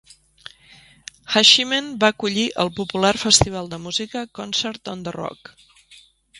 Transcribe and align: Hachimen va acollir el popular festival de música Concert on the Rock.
Hachimen 1.33 1.91
va 2.05 2.09
acollir 2.15 2.47
el 2.65 2.73
popular 2.81 3.13
festival 3.27 3.71
de 3.75 3.81
música 3.87 4.27
Concert 4.41 4.93
on 4.97 5.09
the 5.09 5.19
Rock. 5.21 5.57